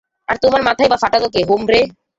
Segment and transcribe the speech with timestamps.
[0.29, 1.79] আর তোমার মাথাই বা ফাটালো কে, হোমব্রে?